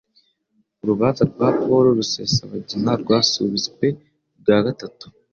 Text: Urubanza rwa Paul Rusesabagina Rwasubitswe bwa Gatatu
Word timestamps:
Urubanza 0.83 1.21
rwa 1.31 1.47
Paul 1.59 1.85
Rusesabagina 1.97 2.91
Rwasubitswe 3.01 3.85
bwa 4.39 4.57
Gatatu 4.65 5.05